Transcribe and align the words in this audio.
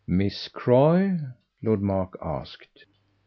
"Miss 0.07 0.47
Croy?" 0.47 1.19
Lord 1.61 1.83
Mark 1.83 2.17
asked. 2.23 2.85